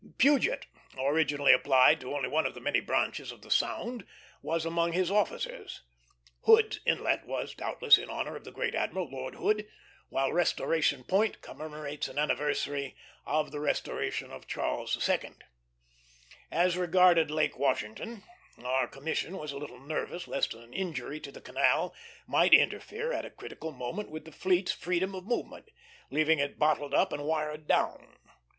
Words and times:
Puget, 0.17 0.65
originally 0.99 1.53
applied 1.53 1.99
to 1.99 2.09
one 2.09 2.25
only 2.25 2.47
of 2.49 2.55
the 2.55 2.59
many 2.59 2.79
branches 2.79 3.31
of 3.31 3.43
the 3.43 3.51
sound, 3.51 4.03
was 4.41 4.65
among 4.65 4.93
his 4.93 5.11
officers. 5.11 5.83
Hood's 6.47 6.79
Inlet 6.87 7.27
was, 7.27 7.53
doubtless, 7.53 7.99
in 7.99 8.09
honor 8.09 8.35
of 8.35 8.43
the 8.43 8.51
great 8.51 8.73
admiral, 8.73 9.11
Lord 9.11 9.35
Hood; 9.35 9.67
while 10.09 10.33
Restoration 10.33 11.03
Point 11.03 11.43
commemorates 11.43 12.07
an 12.07 12.17
anniversary 12.17 12.95
of 13.27 13.51
the 13.51 13.59
restoration 13.59 14.31
of 14.31 14.47
Charles 14.47 15.07
II. 15.07 15.33
As 16.49 16.75
regarded 16.75 17.29
Lake 17.29 17.59
Washington, 17.59 18.23
our 18.57 18.87
commission 18.87 19.37
was 19.37 19.51
a 19.51 19.57
little 19.59 19.79
nervous 19.79 20.27
lest 20.27 20.55
an 20.55 20.73
injury 20.73 21.19
to 21.19 21.31
the 21.31 21.41
canal 21.41 21.93
might 22.25 22.55
interfere 22.55 23.13
at 23.13 23.23
a 23.25 23.29
critical 23.29 23.71
moment 23.71 24.09
with 24.09 24.25
the 24.25 24.31
fleet's 24.31 24.71
freedom 24.71 25.13
of 25.13 25.27
movement, 25.27 25.69
leaving 26.09 26.39
it 26.39 26.57
bottled 26.57 26.95
up, 26.95 27.13
and 27.13 27.23
wired 27.23 27.67
down. 27.67 28.17